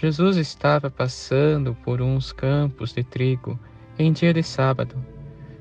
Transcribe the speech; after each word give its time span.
Jesus 0.00 0.36
estava 0.36 0.88
passando 0.88 1.74
por 1.82 2.00
uns 2.00 2.30
campos 2.30 2.92
de 2.92 3.02
trigo 3.02 3.58
em 3.98 4.12
dia 4.12 4.32
de 4.32 4.44
sábado. 4.44 4.94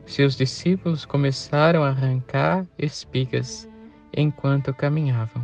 Seus 0.06 0.36
discípulos 0.36 1.06
começaram 1.06 1.84
a 1.84 1.90
arrancar 1.90 2.64
espigas 2.78 3.68
enquanto 4.16 4.72
caminhavam. 4.76 5.44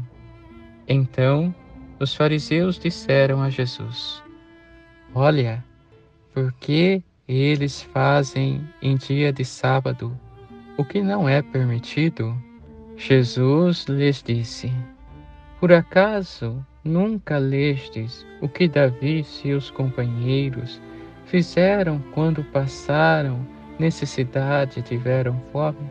Então 0.87 1.53
os 1.99 2.13
fariseus 2.13 2.77
disseram 2.77 3.41
a 3.41 3.49
Jesus: 3.49 4.21
Olha, 5.15 5.65
por 6.31 6.53
que 6.53 7.03
eles 7.27 7.81
fazem 7.81 8.63
em 8.79 8.95
dia 8.95 9.33
de 9.33 9.43
sábado 9.43 10.15
o 10.77 10.85
que 10.85 11.01
não 11.01 11.27
é 11.27 11.41
permitido? 11.41 12.39
Jesus 12.95 13.85
lhes 13.85 14.21
disse: 14.21 14.71
Por 15.63 15.71
acaso 15.71 16.61
Nunca 16.83 17.37
lestes 17.37 18.27
o 18.41 18.49
que 18.49 18.67
Davi 18.67 19.21
e 19.21 19.23
seus 19.23 19.71
companheiros 19.71 20.81
fizeram 21.25 22.03
quando 22.13 22.43
passaram 22.43 23.47
necessidade 23.79 24.81
e 24.81 24.83
tiveram 24.83 25.41
fome? 25.53 25.89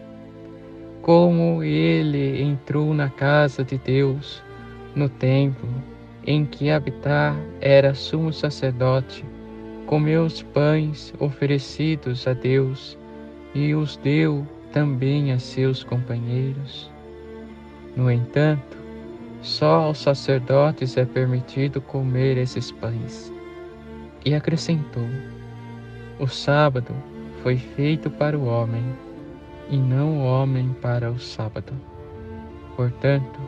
Como 1.00 1.62
ele 1.62 2.42
entrou 2.42 2.92
na 2.92 3.08
casa 3.08 3.64
de 3.64 3.78
Deus, 3.78 4.42
no 4.94 5.08
templo 5.08 5.70
em 6.27 6.44
que 6.44 6.70
habitar 6.70 7.34
era 7.58 7.94
sumo 7.94 8.30
sacerdote, 8.30 9.24
comeu 9.86 10.27
os 10.27 10.42
pães 10.42 11.14
oferecidos 11.18 12.28
a 12.28 12.34
Deus 12.34 12.98
e 13.55 13.74
os 13.74 13.96
deu 13.96 14.46
também 14.70 15.33
a 15.33 15.39
seus 15.39 15.83
companheiros. 15.83 16.91
No 17.96 18.11
entanto, 18.11 18.81
só 19.42 19.82
aos 19.82 19.98
sacerdotes 19.98 20.96
é 20.96 21.04
permitido 21.04 21.80
comer 21.80 22.38
esses 22.38 22.70
pães. 22.70 23.32
E 24.24 24.34
acrescentou: 24.34 25.06
O 26.18 26.26
sábado 26.28 26.94
foi 27.42 27.56
feito 27.56 28.08
para 28.08 28.38
o 28.38 28.46
homem, 28.46 28.84
e 29.68 29.76
não 29.76 30.18
o 30.18 30.24
homem 30.24 30.74
para 30.80 31.10
o 31.10 31.18
sábado. 31.18 31.72
Portanto, 32.76 33.40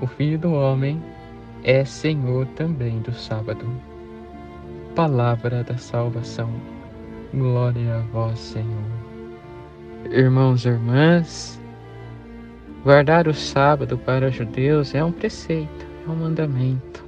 o 0.00 0.06
Filho 0.06 0.38
do 0.38 0.52
Homem 0.52 1.02
é 1.64 1.84
Senhor 1.84 2.46
também 2.56 3.00
do 3.00 3.12
sábado. 3.12 3.66
Palavra 4.94 5.62
da 5.62 5.76
salvação. 5.76 6.50
Glória 7.34 7.96
a 7.96 8.00
vós, 8.12 8.38
Senhor. 8.38 9.02
Irmãos 10.10 10.64
e 10.64 10.68
irmãs, 10.68 11.61
Guardar 12.84 13.28
o 13.28 13.34
sábado 13.34 13.96
para 13.96 14.26
os 14.26 14.34
judeus 14.34 14.92
é 14.92 15.04
um 15.04 15.12
preceito, 15.12 15.86
é 16.04 16.10
um 16.10 16.16
mandamento. 16.16 17.04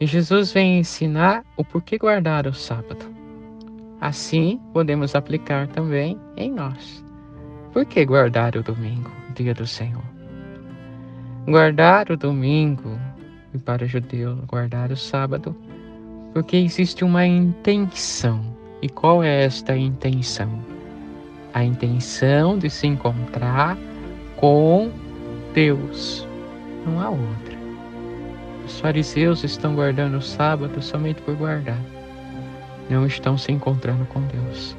E 0.00 0.06
Jesus 0.06 0.52
vem 0.52 0.78
ensinar 0.78 1.44
o 1.54 1.62
porquê 1.62 1.98
guardar 1.98 2.46
o 2.46 2.54
sábado. 2.54 3.04
Assim, 4.00 4.58
podemos 4.72 5.14
aplicar 5.14 5.68
também 5.68 6.18
em 6.34 6.50
nós. 6.50 7.04
Por 7.74 7.84
que 7.84 8.06
guardar 8.06 8.56
o 8.56 8.62
domingo, 8.62 9.10
dia 9.34 9.52
do 9.52 9.66
Senhor? 9.66 10.04
Guardar 11.46 12.10
o 12.10 12.16
domingo, 12.16 12.98
e 13.54 13.58
para 13.58 13.84
o 13.84 13.88
judeu, 13.88 14.36
guardar 14.46 14.90
o 14.90 14.96
sábado, 14.96 15.54
porque 16.32 16.56
existe 16.56 17.04
uma 17.04 17.26
intenção. 17.26 18.42
E 18.80 18.88
qual 18.88 19.22
é 19.22 19.44
esta 19.44 19.76
intenção? 19.76 20.58
A 21.52 21.62
intenção 21.62 22.58
de 22.58 22.70
se 22.70 22.86
encontrar 22.86 23.76
com 24.36 24.90
Deus. 25.54 26.26
Não 26.86 27.00
há 27.00 27.10
outra. 27.10 27.56
Os 28.64 28.80
fariseus 28.80 29.42
estão 29.44 29.74
guardando 29.74 30.18
o 30.18 30.22
sábado 30.22 30.82
somente 30.82 31.22
por 31.22 31.34
guardar. 31.34 31.78
Não 32.88 33.06
estão 33.06 33.36
se 33.36 33.50
encontrando 33.50 34.04
com 34.06 34.20
Deus. 34.22 34.76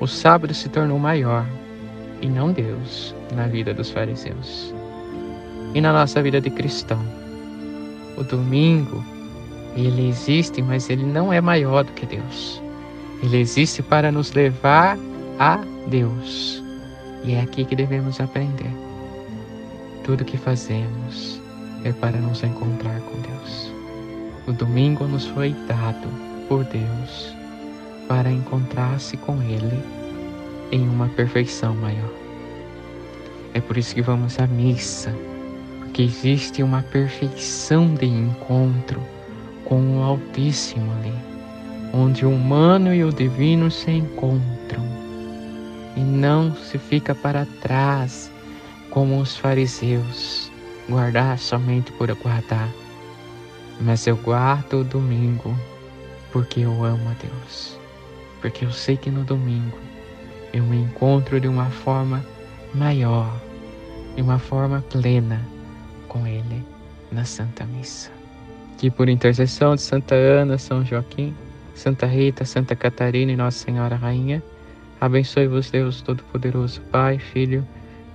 O 0.00 0.06
sábado 0.06 0.54
se 0.54 0.68
tornou 0.68 0.98
maior 0.98 1.44
e 2.22 2.28
não 2.28 2.52
Deus 2.52 3.14
na 3.34 3.46
vida 3.46 3.74
dos 3.74 3.90
fariseus. 3.90 4.74
E 5.74 5.80
na 5.80 5.92
nossa 5.92 6.22
vida 6.22 6.40
de 6.40 6.50
cristão. 6.50 7.00
O 8.16 8.24
domingo, 8.24 9.04
ele 9.76 10.08
existe, 10.08 10.62
mas 10.62 10.90
ele 10.90 11.04
não 11.04 11.32
é 11.32 11.40
maior 11.40 11.84
do 11.84 11.92
que 11.92 12.06
Deus. 12.06 12.60
Ele 13.22 13.38
existe 13.38 13.82
para 13.82 14.10
nos 14.10 14.32
levar 14.32 14.98
a 15.38 15.58
Deus. 15.86 16.69
E 17.24 17.34
é 17.34 17.40
aqui 17.40 17.64
que 17.64 17.76
devemos 17.76 18.20
aprender. 18.20 18.70
Tudo 20.04 20.24
que 20.24 20.38
fazemos 20.38 21.40
é 21.84 21.92
para 21.92 22.18
nos 22.18 22.42
encontrar 22.42 23.00
com 23.00 23.20
Deus. 23.20 23.72
O 24.46 24.52
domingo 24.52 25.04
nos 25.06 25.26
foi 25.26 25.54
dado 25.68 26.08
por 26.48 26.64
Deus 26.64 27.34
para 28.08 28.30
encontrar-se 28.30 29.16
com 29.18 29.40
Ele 29.42 29.82
em 30.72 30.88
uma 30.88 31.08
perfeição 31.08 31.74
maior. 31.74 32.10
É 33.52 33.60
por 33.60 33.76
isso 33.76 33.94
que 33.94 34.02
vamos 34.02 34.38
à 34.38 34.46
missa, 34.46 35.14
porque 35.80 36.02
existe 36.02 36.62
uma 36.62 36.82
perfeição 36.82 37.94
de 37.94 38.06
encontro 38.06 39.00
com 39.64 39.98
o 39.98 40.02
Altíssimo 40.02 40.90
ali, 40.98 41.14
onde 41.92 42.24
o 42.24 42.30
humano 42.30 42.94
e 42.94 43.04
o 43.04 43.12
divino 43.12 43.70
se 43.70 43.90
encontram 43.90 44.59
e 46.00 46.02
não 46.02 46.56
se 46.56 46.78
fica 46.78 47.14
para 47.14 47.46
trás 47.60 48.32
como 48.88 49.20
os 49.20 49.36
fariseus, 49.36 50.50
guardar 50.88 51.38
somente 51.38 51.92
por 51.92 52.12
guardar. 52.14 52.68
Mas 53.78 54.06
eu 54.06 54.16
guardo 54.16 54.80
o 54.80 54.84
domingo 54.84 55.54
porque 56.32 56.60
eu 56.60 56.84
amo 56.84 57.10
a 57.10 57.14
Deus, 57.22 57.78
porque 58.40 58.64
eu 58.64 58.72
sei 58.72 58.96
que 58.96 59.10
no 59.10 59.24
domingo 59.24 59.78
eu 60.54 60.64
me 60.64 60.78
encontro 60.78 61.38
de 61.38 61.46
uma 61.46 61.66
forma 61.66 62.24
maior, 62.74 63.30
de 64.16 64.22
uma 64.22 64.38
forma 64.38 64.82
plena 64.90 65.46
com 66.08 66.26
Ele 66.26 66.64
na 67.12 67.26
Santa 67.26 67.64
Missa. 67.66 68.10
Que 68.78 68.90
por 68.90 69.10
intercessão 69.10 69.76
de 69.76 69.82
Santa 69.82 70.14
Ana, 70.14 70.56
São 70.56 70.82
Joaquim, 70.82 71.34
Santa 71.74 72.06
Rita, 72.06 72.46
Santa 72.46 72.74
Catarina 72.74 73.32
e 73.32 73.36
Nossa 73.36 73.58
Senhora 73.58 73.96
Rainha, 73.96 74.42
Abençoe-vos, 75.00 75.70
Deus 75.70 76.02
Todo-Poderoso, 76.02 76.80
Pai, 76.92 77.18
Filho 77.18 77.66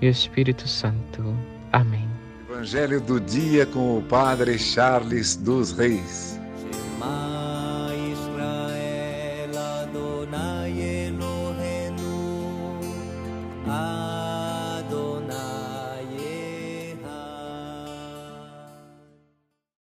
e 0.01 0.07
Espírito 0.07 0.67
Santo. 0.67 1.35
Amém. 1.71 2.07
Evangelho 2.47 3.01
do 3.01 3.19
dia 3.19 3.65
com 3.65 3.97
o 3.97 4.01
Padre 4.03 4.57
Charles 4.59 5.35
dos 5.35 5.71
Reis. 5.71 6.39
Israel, 8.11 9.49
Adonai 9.81 10.71
Elohenu, 11.07 12.79